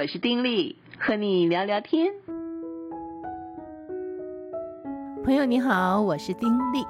[0.00, 2.14] 我是丁力，和你聊聊天。
[5.24, 6.84] 朋友你好，我是丁力。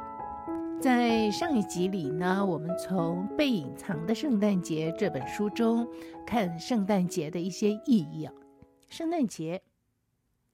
[0.78, 5.88] 在上一集里呢，我们从《被隐藏的圣诞节》这本书中
[6.26, 8.32] 看圣诞节的一些意义啊。
[8.90, 9.62] 圣诞节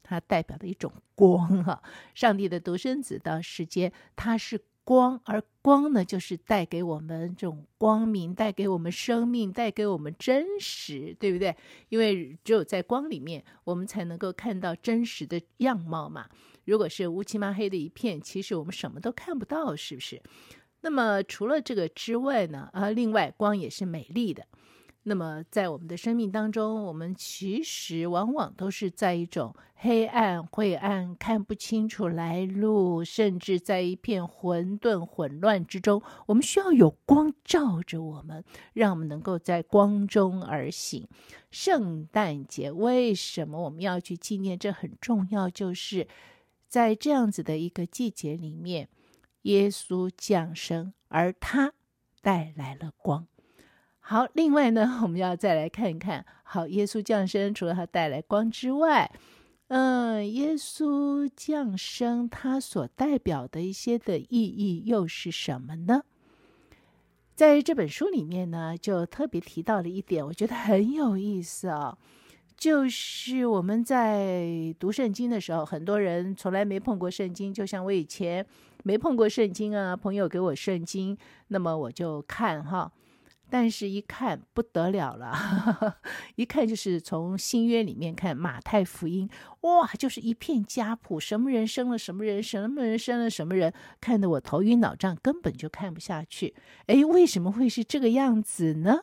[0.04, 1.82] 它代表的一种光哈，
[2.14, 4.60] 上帝的独生子到世间，它是。
[4.86, 11.56] 光，而光呢，就是带给我们这种光明，带给我们生命，带给我们真实，对不对？
[11.88, 16.28] 因为只有在光里面，我们才能够看到真实的样貌嘛。
[16.66, 20.20] 如果是乌漆嘛黑的一片，其实我们什么都看不到，是不是？
[20.82, 24.46] 那么除了这个之外呢，啊，另外光也是美丽的。
[25.06, 36.02] 那么，在我们的生命当中，我们其实往往都是在一种黑暗、晦暗、看不清楚来路，甚至在一片混沌、混乱之中。
[36.24, 41.06] 我们需要有光照着我们，让我们能够在光中而行。
[41.50, 44.58] 圣诞节为什么我们要去纪念？
[44.58, 46.08] 这很重要，就是
[46.66, 48.88] 在这样子的一个季节里面，
[49.42, 51.74] 耶稣降生，而他
[52.22, 53.26] 带来了光。
[54.06, 56.26] 好，另外呢，我们要再来看一看。
[56.42, 59.10] 好，耶稣降生，除了他带来光之外，
[59.68, 66.02] 嗯，耶稣降生他所代表的一些的意义又是什么呢？
[67.34, 71.98] 在这本书里面呢，就特别提到了一点，我觉得很有意思啊、哦，
[72.58, 78.44] 就是我们在读圣经的时候，很多人从来没碰过圣经，就像我以前
[78.82, 81.16] 没碰过圣经啊，朋友给我圣经，
[81.48, 82.92] 那么我就看哈。
[83.56, 85.96] 但是，一看不得了了，呵呵，
[86.34, 96.56] 一看就是从新约里面看马太福音，哇，就是一片家谱，什么人生了什么人，什么人生了什么人，看得我头晕脑胀，根本就看不下去。
[96.86, 99.02] 哎，为什么会是这个样子呢？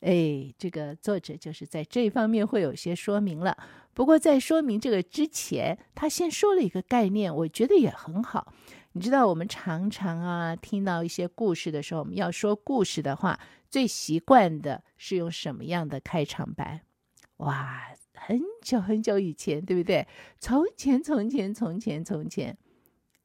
[0.00, 3.58] 哎，这个作者就是在这方面会有些说明了。
[3.92, 8.54] 不过在说明这个之前，他先说了一个概念，我觉得也很好。
[8.96, 13.38] 你知道我们常常啊听到一些故事的时候，我们要说故事的话，
[13.68, 16.80] 最习惯的是用什么样的开场白？
[17.36, 20.08] 哇，很久很久以前，对不对？
[20.38, 22.56] 从前，从前，从前，从前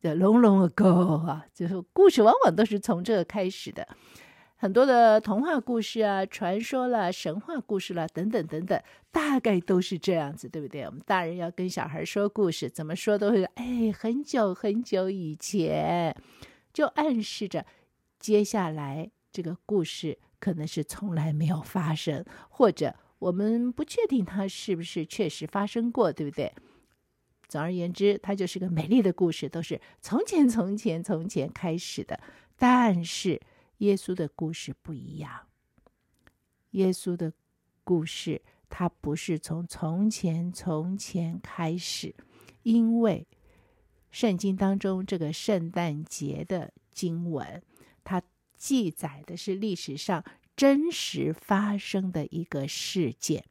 [0.01, 3.87] ，The long long ago 啊，就是故事往往都是从这个开始的。
[4.61, 8.79] 很多的童话故事啊、传说啦、神话故事啦等等等等，
[9.09, 10.83] 大概都是这样子，对不对？
[10.83, 16.15] 我们大人要跟小孩说故事，怎么说都会，哎，很久很久以前，
[16.71, 17.65] 就暗示着
[18.19, 26.53] 接下来这个故事可能是从来没有发生，或者我们不确定它是不是确实发生过，对不对？
[27.47, 32.19] 总而言之，它就是个美丽的故事，都是从前从前从前开始的，
[32.55, 33.41] 但是。
[33.81, 35.47] 耶稣的故事不一样。
[36.71, 37.33] 耶稣的
[37.83, 42.13] 故事，它不是从从前从前开始，
[42.63, 43.27] 因为
[44.11, 47.61] 圣经当中这个圣诞节的经文，
[48.03, 48.21] 它
[48.55, 50.23] 记载的是历史上
[50.55, 53.43] 真实发生的一个事件。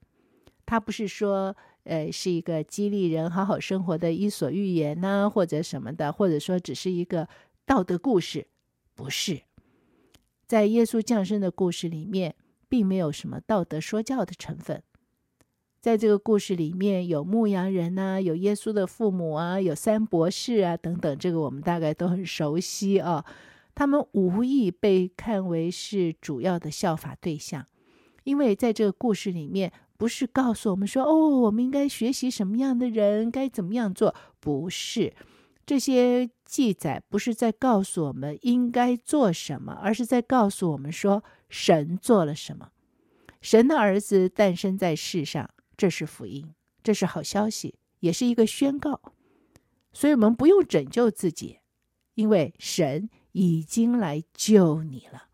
[0.64, 7.28] 它不是说，呃，是一个激励人好好生活的伊索寓言呢，或者什么的，或者说只是一个
[7.66, 8.46] 道德故事，
[8.94, 9.42] 不是。
[10.50, 12.34] 在耶稣降生的故事里面，
[12.68, 14.82] 并没有什么道德说教的成分。
[15.80, 23.24] 在这个故事里面，有牧羊人呐、有耶稣的父母啊，有三博士啊等等，这个我们大概都很熟悉啊。
[23.76, 27.64] 他们无意被看为是主要的效法对象，
[28.24, 35.12] 因为在这个故事里面，不是告诉我们说，哦，我们应该学习什么样的人，该怎么样做，不是。
[35.66, 42.70] 这些记载不是在告诉我们应该做什么，而是在告诉我们说神做了什么。
[43.40, 49.00] 神的儿子诞生在世上，这是福音，这是好消息，也是一个宣告。
[49.92, 51.60] 所以，我们不用拯救自己，
[52.14, 55.28] 因为神已经来救你了。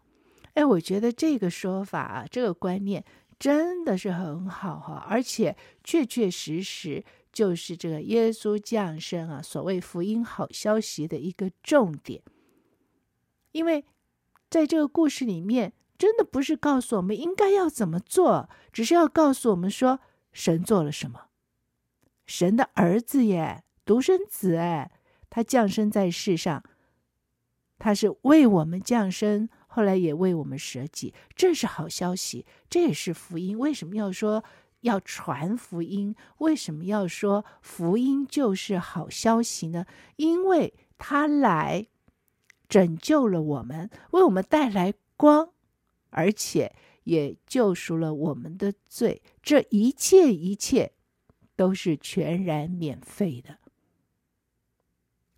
[0.54, 3.04] 哎，我觉得这个说法啊，这个观念
[3.38, 7.04] 真的是很好哈，而且确确实实。
[7.36, 12.22] 就是这个耶稣降生啊，所谓福音好消息的一个重点。
[13.52, 13.84] 因为
[14.48, 20.00] 在这个故事里面，真的不是告诉我们应该要怎么做，只是要告诉我们说
[20.32, 21.26] 神做了什么。
[22.24, 24.90] 神的儿子耶，独生子哎，
[25.28, 26.64] 他降生在世上，
[27.78, 33.58] 他是为我们降生，后来也为我们舍己，这是好消息，这也是福音。
[33.58, 34.42] 为什么要说？
[34.80, 39.86] 要传福音，为什么要说福音就是好消息呢？
[40.16, 41.86] 因为他来
[42.68, 45.50] 拯救了我们，为我们带来光，
[46.10, 46.74] 而且
[47.04, 49.22] 也救赎了我们的罪。
[49.42, 50.92] 这一切一切
[51.54, 53.58] 都是全然免费的，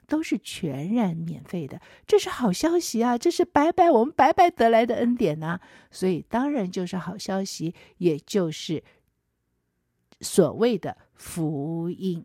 [0.06, 1.81] 都是全然免费的。
[2.06, 3.19] 这是好消息啊！
[3.19, 8.82] 这是白白我们白白得来的恩典呐、所以当然就是好消息，也就是
[10.20, 12.24] 所谓的福音。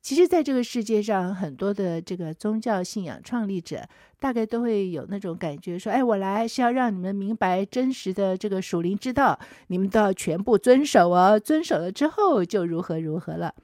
[0.00, 13.54] 其实，在这个世界上，很多的这个宗教信仰创立者，大概都会有那种感觉，说：“哎，我来是要让你们明白真实的这个属灵之道，你们都要全部遵守哦，遵守了之后就如何如何了。”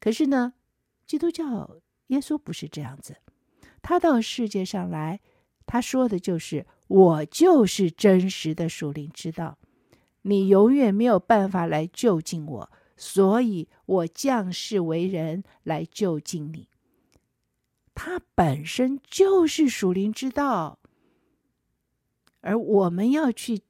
[0.00, 0.54] 可是呢，
[1.06, 1.76] 基督教
[2.08, 3.18] 耶稣不是这样子，
[3.82, 5.20] 他到世界上来，
[5.64, 9.58] 他说的就是：“我就是真实的属灵之道，
[10.26, 16.68] 你永远没有办法来就近我。”所以我降世为人来就近你，
[17.94, 20.78] 他本身就是属灵之道，
[22.40, 23.60] 而我们要去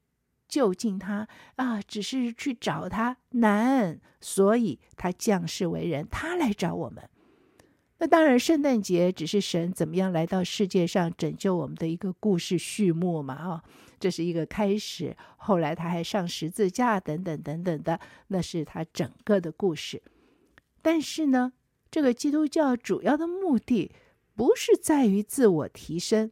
[0.47, 1.27] 就近他
[1.57, 7.11] 啊，只是去找他难，所以他降世为人，他来找我们。
[7.99, 13.65] 那当然，圣诞节只是神怎么样来到世界上拯救我们的一个故事序幕嘛，啊。
[13.99, 17.99] 这是一个开始，后来他还上十字架，等等等等的，
[18.29, 20.03] 那是他整个的故事。
[20.83, 21.55] 但是呢，
[21.91, 23.91] 这个基督教主要的目的
[24.35, 26.31] 不是在于自我提升。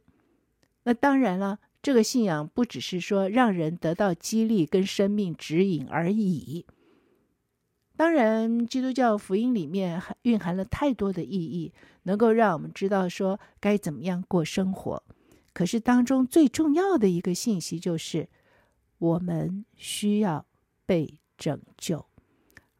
[0.83, 6.67] 那当然了，这个信仰不只是说让人得到激励跟生命指引而已。
[7.97, 15.01] 当然，基督教福音里面蕴含了太多的意义，能够让我们知道说该怎么样过生活。
[15.53, 18.27] 可是当中最重要的一个信息就是，
[18.97, 20.45] 我们需要
[20.85, 22.05] 被拯救，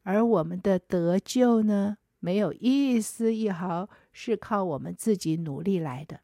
[0.03, 6.19] 而我们的得救呢，没有一丝一毫是靠我们自己努力来的，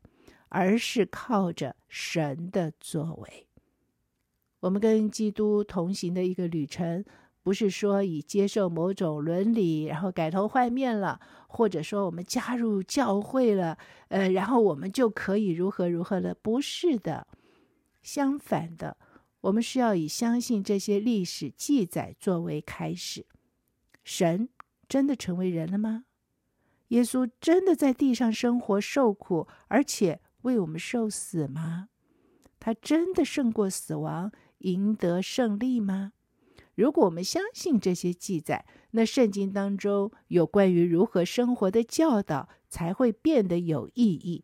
[0.50, 3.48] 而是靠着神的作为。
[4.60, 7.06] 我们跟基督同行的一个旅程。
[7.44, 13.78] 不是说以接受某种伦理，然后改头换面了，或者说我们加入教会了，
[14.10, 16.36] 呃，然后我们就可以如何如何了？
[16.36, 17.28] 不是的，
[18.04, 18.98] 相反的，
[19.42, 23.26] 我们是要以相信这些历史记载作为开始。
[24.04, 24.50] 神
[24.88, 26.06] 真的成为人了吗？
[26.90, 31.88] 耶稣真的在地上生活受苦，而且为我们受死吗？
[32.60, 36.14] 他真的胜过死亡，赢得胜利吗？
[36.82, 44.44] 如果我们相信这些记载，那圣经当中有关于如何生活的教导才会变得有意义。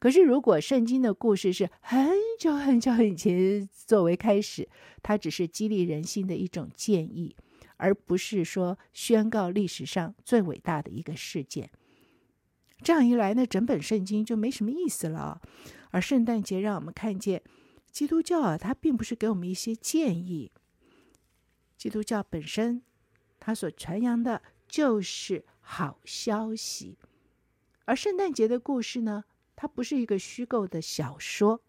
[0.00, 2.10] 可是，如果圣经的故事是很
[2.40, 4.68] 久很久以前作为开始，
[5.00, 7.36] 它只是激励人心的一种建议，
[7.76, 11.70] 而不是说宣告历史上最伟大的一个事件。
[12.82, 15.40] 这样一来，呢整本圣经就没什么意思了。
[15.92, 17.40] 而圣诞节让我们看见，
[17.92, 20.50] 基督教啊，它并不是给我们一些建议。
[21.76, 22.82] 基督教本身，
[23.38, 26.98] 它所传扬的就是好消息，
[27.84, 29.24] 而圣诞节的故事呢，
[29.54, 31.62] 它不是一个虚构的小说，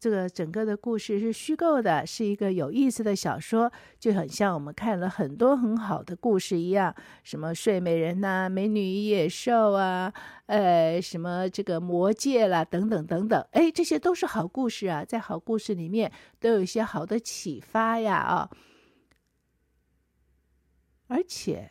[0.00, 10.12] 这个整个的故事是虚构的，是一个有意思的小说，就很像我们看了很多很好的故事一样，什么睡美人呐、美女与野兽啊，
[10.46, 18.50] 呃，什么这个魔戒啦，等等等等，哎，这些都是好故事啊，在好故事里面都有一些好的启发呀，啊，
[21.08, 21.70] 而且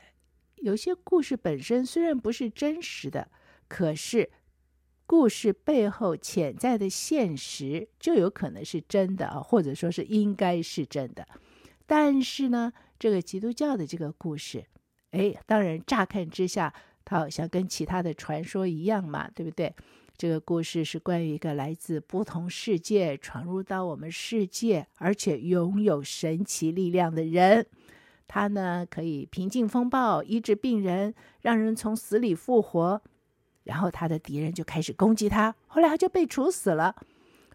[0.56, 3.30] 有些故事本身虽然不是真实的，
[3.70, 4.30] 可是。
[5.08, 11.26] 故事背后潜在的现实就有可能是真的啊，或者说是应该是真的。
[11.86, 14.66] 但是呢，这个基督教的这个故事，
[15.12, 16.74] 哎，当然乍看之下，
[17.06, 19.74] 它好像跟其他的传说一样嘛，对不对？
[20.18, 27.66] 这个故事是关于一个来自不同世界闯入到我们世界，而且拥有神奇力量的人。
[28.28, 33.02] 他呢，可以平静风暴，医治病人，让人从死里复活。
[33.68, 36.96] 然后他的敌人就开始攻击他，后来他就被处死了。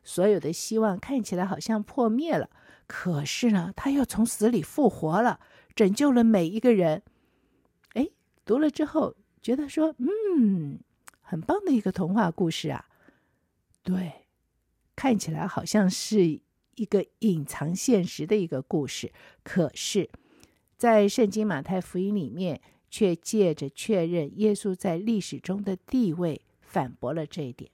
[0.05, 2.51] 所有的希望看起来好像破灭了，
[2.87, 5.41] 可是呢，他又从死里复活了，
[5.75, 7.03] 拯救了每一个人。
[7.95, 8.09] 哎，
[8.45, 10.81] 读了之后觉得说，嗯，
[11.23, 12.85] 很棒的一个童话故事啊。
[13.83, 14.27] 对，
[14.95, 16.41] 看起来好像是
[16.75, 20.11] 一个隐藏现实的一个故事，可是，
[20.77, 22.61] 在圣经马太福音里面。
[22.93, 27.71] 却借着确认耶稣在历史中的地位，反驳了这一点。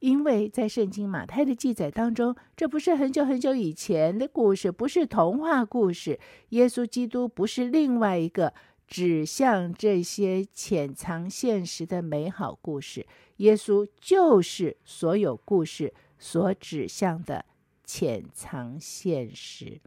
[0.00, 6.20] 因为在圣经马太的记载当中，这不是很久很久以前的故事，不是童话故事。
[6.50, 8.52] 耶稣基督不是另外一个
[8.86, 13.06] 指向这些潜藏现实的美好故事。
[13.38, 17.46] 耶稣就是所有故事所指向的
[17.84, 19.80] 潜藏现实。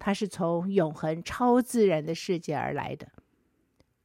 [0.00, 3.12] 它是从永恒超自然的世界而来的。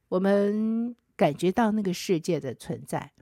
[0.08, 3.12] 我们感觉到那个世界的存在，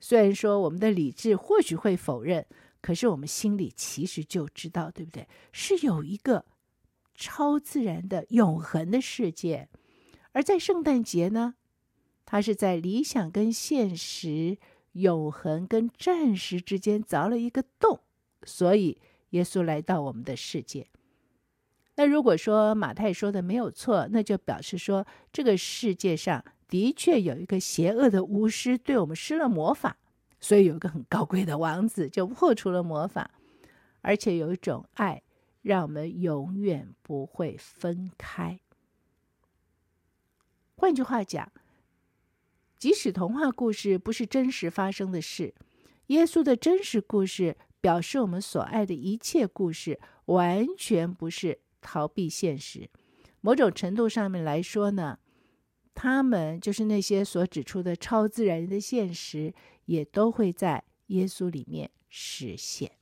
[0.00, 2.46] 虽然说我们的理智或许会否认，
[2.80, 5.28] 可是我们心里其实就知道，对不对？
[5.52, 6.46] 是有一个
[7.14, 9.68] 超自然的永恒的世界。
[10.32, 11.56] 而在圣诞节呢，
[12.24, 14.56] 它是在理想跟现实、
[14.92, 18.00] 永恒跟暂时之间凿了一个洞，
[18.44, 18.98] 所以
[19.30, 20.86] 耶稣来到我们的世界。
[21.98, 29.98] 那如果说马太说的没有错，那就表示说这个世界上的确有一个邪恶的巫师对我们施了魔法，
[30.38, 33.28] 所以有一个很高贵的王子就破除了魔法，
[34.00, 35.20] 而且有一种爱
[35.60, 38.60] 让我们永远不会分开。
[40.76, 41.50] 换句话讲，
[42.78, 45.52] 即使童话故事不是真实发生的事，
[46.06, 51.58] 耶稣的真实故事表示我们所爱的一切故事完全不是。
[51.80, 52.90] 逃避现实，
[53.40, 55.18] 某种程度上面来说呢，
[55.94, 59.54] 他们就是那些所指出的超自然的现实，
[59.86, 62.92] 也都会在耶稣里面实现。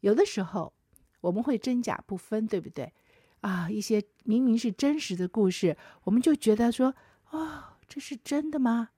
[0.00, 0.72] 有的时候
[1.20, 2.92] 我们会真假不分，对不对？
[3.40, 6.94] 啊，一些明明是真实的故事，我们就觉得说，
[7.30, 8.90] 哦，这是真的吗？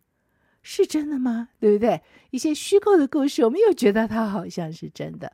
[0.63, 1.51] 是真的吗？
[1.61, 2.03] 对不对？
[2.31, 5.33] 一些虚构的故事，我们又觉得它好像是真的。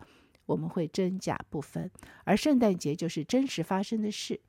[0.50, 1.88] 我们会真假不分，
[2.24, 4.40] 而圣诞节就是真实发生的事。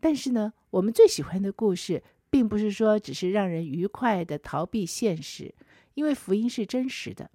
[0.00, 5.54] 但是呢，我们最喜欢的故事，并不是说只是让人愉快的逃避现实，
[5.94, 7.30] 因为福音是真实的。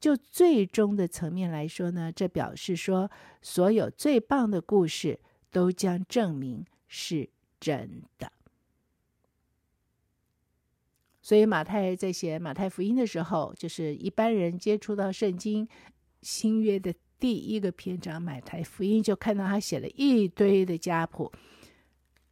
[0.00, 7.30] 就最终的层面来说呢，这表示说，所有最棒的故事都将证明是
[7.60, 8.32] 真的。
[11.22, 15.68] 所以马太在写马太福音的时候，就是一般人接触到圣经。
[16.26, 21.30] 新约的第一个篇章，马太福音就看到他写了一堆的家谱。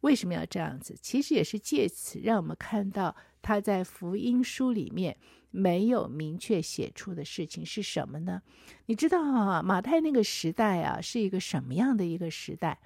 [0.01, 0.93] 为什么要这样子？
[1.01, 5.15] 其实也是借此让我们看到他在福音书里面
[5.49, 8.41] 没有明确写出的事情是什么呢？
[8.87, 12.77] 你知道啊，马太那个时代啊，是一个什么样的一个时代？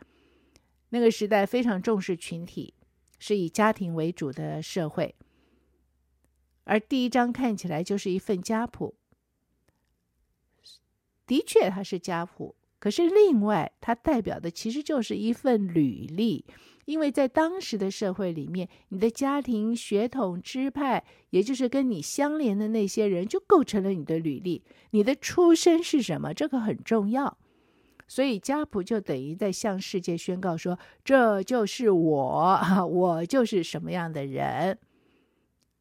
[0.89, 2.75] 那个时代非常重视群体，
[3.17, 5.15] 是以家庭为主的社会。
[6.65, 8.98] 而第一章看起来就是一份家谱。
[11.29, 16.43] 的确，它是家谱，可是另外，它代表的其实就是一份履历，
[16.85, 24.63] 因为在当时的社会里面，你的家庭、血统、支派，也就是跟你相连的那些人，就构成了你的履历。
[24.89, 26.33] 你的出身是什么？
[26.33, 27.37] 这个很重要。
[28.07, 32.59] 所以家谱就等于在向世界宣告说：“这就是我，
[32.89, 34.79] 我就是什么样的人。”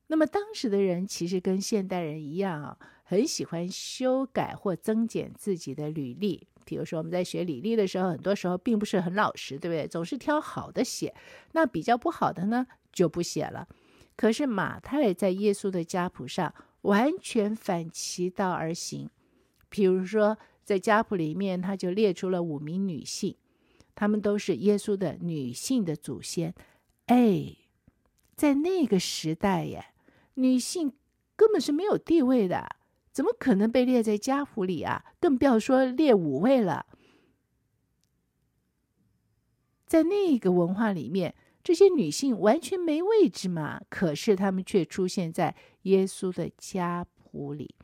[0.09, 2.77] 那么当时的人其实跟现代人一样啊。
[3.11, 9.89] 很喜欢修改或增减自己的履历，比如说我们在学履历的时候，很多时候并不是很老实，对不对？
[9.89, 11.15] 总是挑好的写，
[11.53, 13.67] 那比较不好的呢就不写了。
[14.15, 19.09] 可是马太在耶稣的家谱上完全反其道而行，
[19.71, 23.35] 比如说在家谱里面，他就列出了五名女性，
[23.95, 26.55] 她们都是耶稣的女性的祖先。
[27.07, 27.57] 哎，
[28.37, 29.83] 在那个时代呀，
[30.35, 30.93] 女性
[31.35, 32.77] 根本是没有地位的。
[33.19, 35.05] 怎么可能被列在家谱里啊？
[35.21, 36.87] 更不要说列五位了。
[39.87, 41.35] 在那个文化里面，
[41.65, 43.81] 这些女性完全没位置嘛。
[43.91, 47.75] 可是她们却出现在耶稣的家谱里，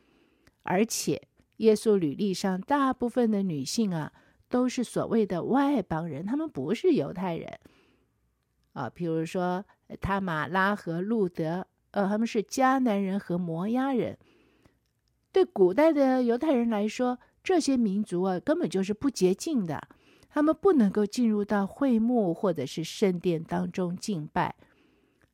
[0.62, 1.20] 而且
[1.56, 4.12] 耶稣履历上大部分的女性啊，
[4.48, 7.58] 都是所谓的外邦人，她们不是犹太人
[8.74, 8.88] 啊。
[8.88, 9.64] 比如说
[10.00, 14.16] 他玛拉和路德，呃，他们是迦南人和摩押人。
[15.34, 19.88] 对古代的犹太人来说，这些民族啊，根本就是不洁净的，
[20.28, 24.54] 他们不能够进入到会幕或者是圣殿当中敬拜，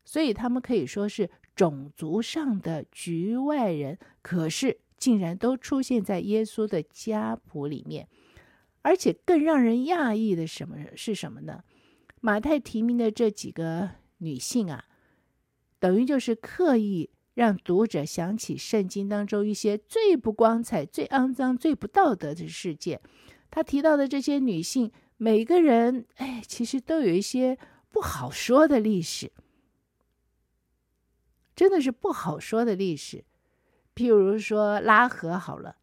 [0.02, 3.98] 所以他们可以说是种族上的局外人。
[4.22, 8.08] 可是，竟然都出现在耶稣的家谱里面，
[8.80, 11.62] 而且更让人讶异的什么是什么呢？
[12.22, 14.86] 马太提名的这几个女性啊，
[15.78, 17.10] 等于就是刻意。
[17.34, 23.00] 让读者想起圣经当中一些最不光彩、最肮脏、最不道德的事件。
[23.50, 27.58] 他提到的这些女性，每个人哎，其实都有一些
[27.90, 29.32] 不好说的历史，
[31.56, 33.24] 真的是不好说的历史。
[33.94, 35.76] 譬如说拉合好了，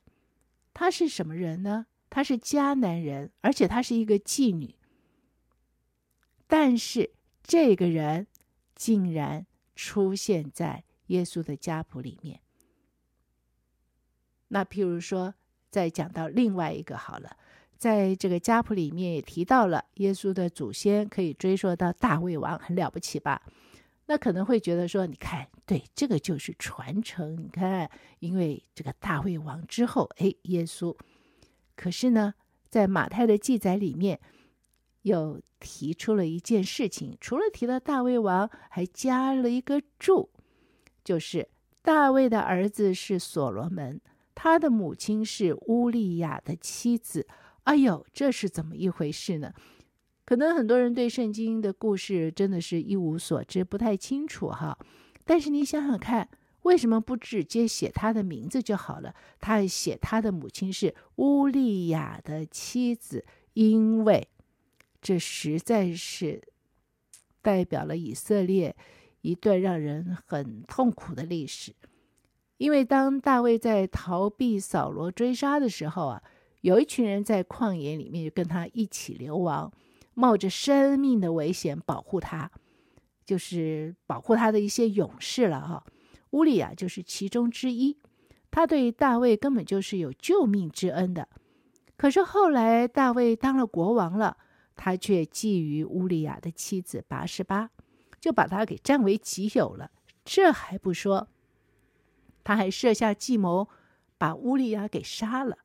[0.74, 1.88] 他是什么人呢？
[2.10, 4.75] 他是迦南人，而且他是一个妓女。
[6.48, 7.12] 但是
[7.44, 8.27] 这个人
[8.74, 12.40] 竟然出现在耶稣的家谱里面。
[14.50, 15.34] 那譬如说，
[15.70, 17.36] 再讲到另外一个好了，
[17.78, 23.42] 在这个家谱里面也提到了耶稣的祖先可以追溯到大卫王，很了不起吧？
[24.06, 27.36] 那可能会觉得说，你看，对，这个就是传承。
[27.36, 30.96] 你看，因为这个大卫王之后，哎，耶稣。
[31.76, 32.34] 可是呢，
[32.70, 34.18] 在马太的记载里面，
[35.02, 40.30] 又提出了一件事情，除了提到大卫王，还加了一个注，
[41.08, 41.48] 就是
[41.82, 44.02] 大卫的儿子是所罗门，
[44.36, 47.26] 他的母亲是乌利亚的妻子。
[47.64, 49.54] 哎呦，这是怎么一回事呢？
[50.26, 54.78] 可能很多人对圣经的故事真的是一无所知，不太清楚哈。
[55.24, 56.28] 但是你想想看，
[56.64, 59.16] 为什么不直接写他的名字就好了？
[59.40, 64.28] 他写他的母亲是乌利亚的妻子，因为
[65.02, 66.44] 这实在是
[67.42, 68.76] 代表了以色列
[69.28, 71.74] 一段让人很痛苦的历史。
[72.58, 76.24] 因为当大卫在逃避扫罗追杀的时候啊，
[76.62, 79.72] 有一群人在旷野里面跟他一起流亡。
[80.20, 82.50] 冒着生命的危险保护他，
[83.24, 85.86] 就是保护他的一些勇士了哈。
[86.32, 87.96] 乌利亚就是其中之一，
[88.50, 91.30] 他对大卫根本就是有救命之恩的。
[91.96, 94.38] 可是后来大卫当了国王了，
[94.76, 97.70] 他却觊觎乌利亚的妻子拔示巴，
[98.20, 99.92] 就把他给占为己有了。
[100.26, 101.28] 这还不说，
[102.44, 103.70] 他还设下计谋，
[104.18, 105.60] 把乌利亚给杀了。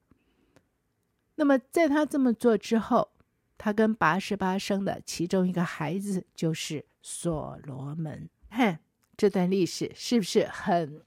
[1.36, 3.10] 那么在他这么做之后，
[3.58, 8.28] 他跟拔示巴生的其中一个孩子就是所罗门。
[8.50, 8.78] 哼，
[9.16, 11.02] 这段历史是不是很……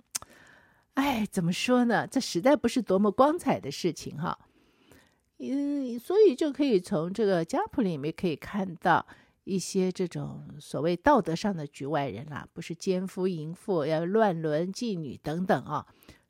[0.95, 2.07] 哎，怎么说呢？
[2.07, 4.39] 这实在不是多么光彩的事情哈。
[5.37, 9.05] 嗯，所以就可以从这个家谱里面可以看到
[9.45, 15.87] 一些这种所谓道德上的局外人啦，不是奸夫淫妇，要乱伦妓女等等啊。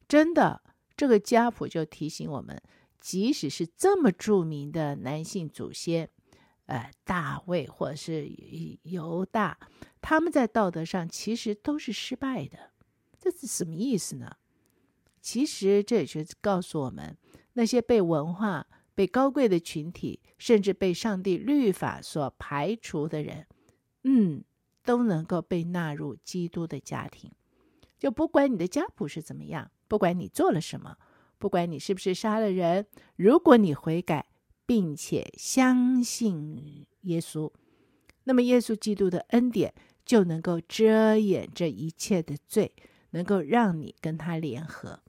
[0.07, 0.62] 真的，
[0.95, 2.62] 这个家谱就提醒我们，
[3.00, 6.09] 即使是这么著名的男性祖先。
[6.68, 8.27] 呃，大卫或者是
[8.81, 9.55] 犹大，
[10.01, 12.72] 他们在道德上其实都是失败的，
[13.20, 14.37] 这是什么意思呢？
[15.22, 17.16] 其实这也是告诉我们，
[17.53, 23.46] 那些被文化、被高贵的群体，甚至被上帝律法所排除的人，
[24.03, 24.44] 嗯，
[24.84, 27.31] 都能够被纳入基督的家庭。
[28.00, 30.98] 就不管你的家谱是怎么样，不管你做了什么，
[31.38, 34.25] 不管你是不是杀了人，如果你悔改。
[34.68, 37.51] 并且相信耶稣，
[38.24, 39.72] 那么耶稣基督的恩典
[40.03, 42.74] 就能够遮掩这一切的罪，
[43.12, 45.03] 能够让你跟他联合。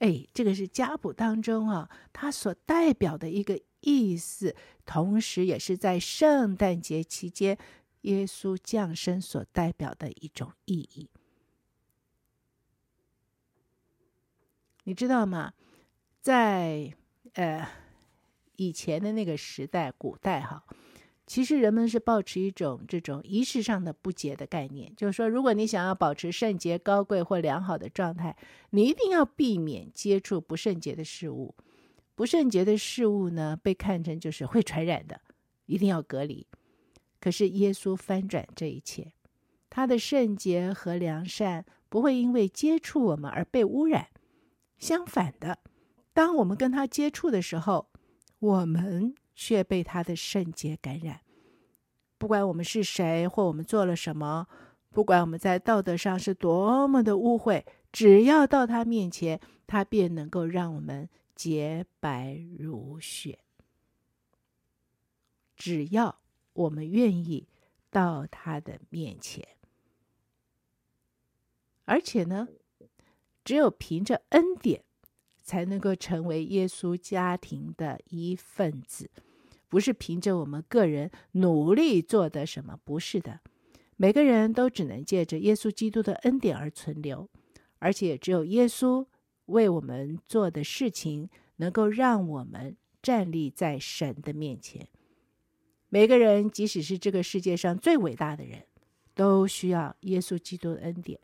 [0.00, 7.56] 哎，这个是家谱当中啊，它所代表的一个意思，同时也是在圣诞节期间
[8.02, 11.08] 耶稣降生所代表的一种意义。
[14.84, 15.54] 你知道吗？
[16.20, 16.92] 在
[17.32, 17.66] 呃。
[18.56, 20.62] 以前的那个时代，古代哈，
[21.30, 28.36] 其实人们是抱持一种这种仪式上的不洁的概念，就是说，如果你想要保持圣洁、高贵或良好的状态，
[28.70, 31.54] 你一定要避免接触不圣洁的事物。
[32.16, 35.20] 不圣洁的事物呢，被看成就是会传染的，
[35.66, 36.48] 一定要隔离。
[37.20, 39.12] 可是耶稣翻转这一切，
[39.70, 44.08] 他的圣洁和良善不会因为接触我们而被污染，
[44.78, 45.60] 相反的，
[46.12, 47.88] 当我们跟他接触的时候，
[48.40, 51.22] 我们却被他的圣洁感染，
[52.18, 54.46] 不管我们是谁或我们做了什么，
[54.90, 63.38] 不管我们在道德上是多么的污秽，只要到他面前，他便能够让我们洁白如雪。
[65.56, 66.20] 只要
[66.52, 67.48] 我们愿意
[67.90, 69.48] 到他的面前，
[71.86, 72.46] 而且呢，
[73.42, 74.84] 只有凭着恩典。
[75.42, 79.10] 才能够成为耶稣家庭的一份子，
[79.70, 83.40] 不是凭着我们个人努力做的什么，不是的。
[83.96, 87.30] 每个人都只能借着耶稣基督的恩典而存留，
[87.78, 89.06] 而且只有耶稣
[89.46, 94.88] 为我们做的事情，能够让我们站立在神的面前。
[95.88, 98.64] 每个人，即使是这个世界上最伟大的人，
[99.14, 101.20] 都需要耶稣基督的恩典。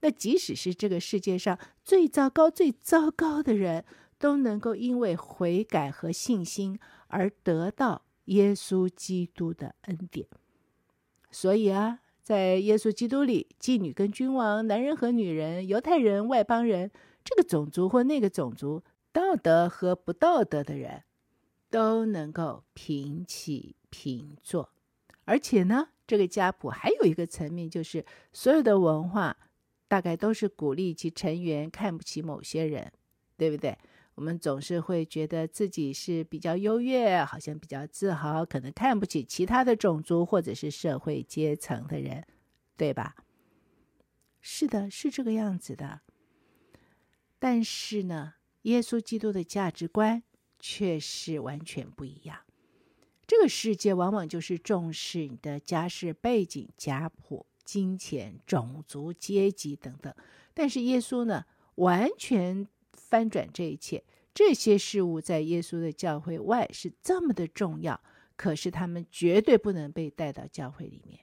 [0.00, 3.84] 那即使是这个世界上最糟糕、最糟糕的人，
[4.18, 10.26] 都能够因为悔改和信心而得到耶稣基督的恩典。
[11.30, 16.90] 所以啊，在耶稣基督里，妓女跟君王、男人和女人、犹太人、外邦人，
[17.24, 21.02] 这个种族或那个种族道德和不道德的人
[21.68, 24.70] 都能够平起平坐。
[25.24, 29.36] 而且呢，这个家谱还有一个层面，就是所有的文化
[29.88, 32.92] 大概都是鼓励其成员看不起某些人，
[33.36, 33.76] 对不对？
[34.16, 42.26] 我们总是会觉得自己是比较优越，好像比较自豪，可能看不起其他的种族或者是社会阶层的人，
[42.78, 43.14] 对吧？
[44.40, 46.00] 是的，是这个样子的。
[47.38, 50.22] 但是呢，耶稣基督的价值观
[50.58, 52.38] 却是完全不一样。
[53.26, 60.14] 这个世界往往就是重视你的家世背景、家谱、金钱、种族、阶级等等，
[60.54, 62.66] 但是耶稣呢，完全。
[63.08, 64.02] 翻转这一切，
[64.34, 68.00] 这些事物在耶稣的教会外是这么的重要，
[68.36, 71.20] 可是他们绝对不能被带到教会里面。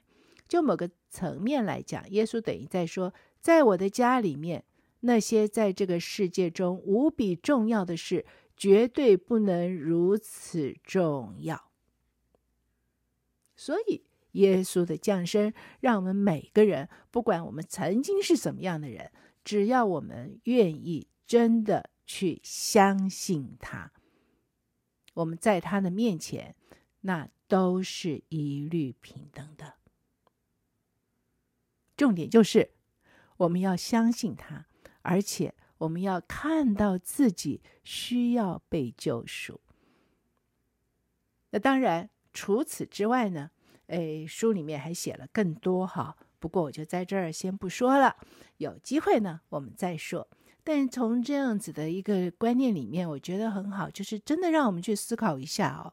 [0.48, 4.64] 就某个层面来讲，耶稣等于在说，在我的家里面，
[5.00, 8.24] 那些在这个世界中无比重要的事，
[8.56, 11.70] 绝对不能如此重要。
[13.54, 19.10] 所以，耶稣的降生，让我们每个人，不管我们曾经是怎么样的人，
[19.44, 21.08] 只要我们愿意。
[21.26, 23.92] 真的去相信他，
[25.14, 26.54] 我们在他的面前，
[27.00, 29.74] 那都是一律平等的。
[31.96, 32.72] 重点就是
[33.38, 34.66] 我们要相信他，
[35.02, 39.60] 而且我们要看到自己需要被救赎。
[41.50, 43.52] 那当然，除此之外呢，
[43.86, 46.16] 哎，书里面还写了更多哈。
[46.40, 48.16] 不过我就在这儿先不说了，
[48.58, 50.28] 有机会呢，我们再说。
[50.64, 55.92] 但从这样子的一个观念里面，我觉得很好，就是真的让我们去思考一下哦。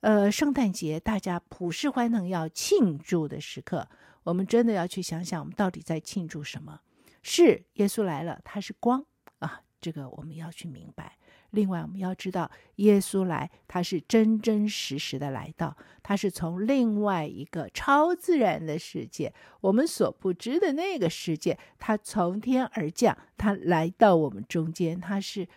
[0.00, 3.88] 呃，圣诞节大家普世欢腾要庆祝的时刻，
[4.22, 6.80] 我们真的要去想想，我们到底在庆祝什么？
[7.22, 9.04] 是耶稣来了，他是光
[9.40, 11.16] 啊，这个我们要去明白。
[11.50, 25.48] 另外，我们要知道，耶稣来，他是真真实实的来到，他是从另外一个超自然的世界，我们所不知的那个世界，他从天而降，他来到我们中间，他是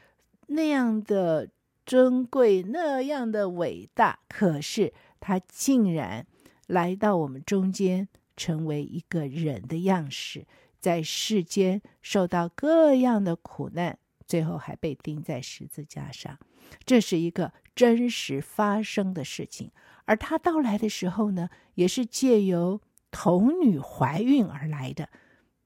[0.47, 1.49] 那样的
[1.85, 6.25] 尊贵，那样的伟大，可是他竟然
[6.67, 10.45] 来到我们中间，成为一个人的样式，
[10.79, 13.99] 在世间受到各样的苦难。
[14.33, 16.39] 最后还被钉在十字架上，
[16.85, 19.69] 这是一个真实发生的事情。
[20.05, 25.09] 而他到来的时候呢，也是借由童女怀孕而来的。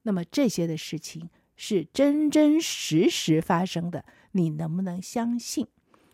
[0.02, 5.68] 那么这些的事情是真真实实发生的，你能不能相信？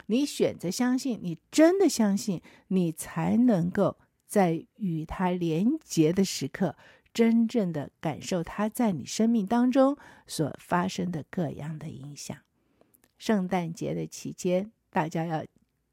[0.06, 6.76] 你选择相信，你真的相信，你才能够在与他连结的时刻。
[7.14, 9.96] 真正的感受它在你生命当中
[10.26, 12.36] 所发生的各样的影响。
[13.16, 15.44] 圣诞节的期间，大家要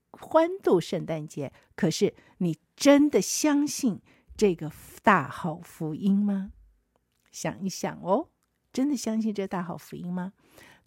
[0.09, 1.53] 欢度圣诞节。
[1.75, 4.01] 可是，你真的相信
[4.35, 4.71] 这个
[5.03, 6.51] 大好福音吗？
[7.31, 8.29] 想一想哦，
[8.73, 10.33] 真的相信这大好福音吗？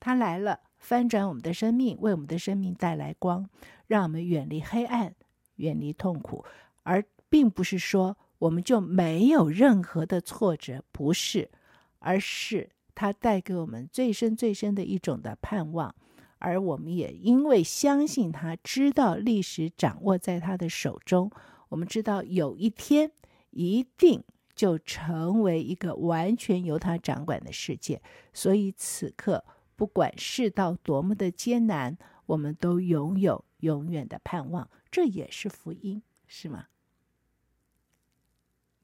[0.01, 3.49] 他来了，翻转我们的生命，为我们的生命带来光，
[3.87, 5.14] 让我们远离黑暗，
[5.57, 6.44] 远离痛苦，
[6.83, 8.18] 而并不是说。
[8.44, 11.50] 我们就没有任何的挫折，不是，
[11.98, 15.94] 而是他带给我们最深最深的一种的盼望，
[16.38, 21.30] 而我们也因为相信他，知道历史掌握在他的手中，
[21.70, 23.11] 我们知道有一天
[23.50, 24.22] 一定
[24.54, 28.02] 就成为一个完全由他掌管的世界，
[28.35, 29.42] 所以此刻
[29.74, 36.66] 不管世道多么的艰难，我们都拥有永远的盼望，这也是福音，是吗？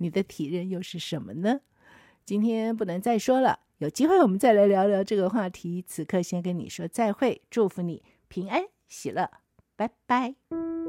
[0.01, 1.61] 你的体认又是什么呢？
[2.25, 5.85] 今天不能再说了，有机会我们再来聊聊这个话题。
[5.87, 9.31] 此刻先跟你说再会，祝福你平安喜乐，
[9.77, 10.80] 拜拜。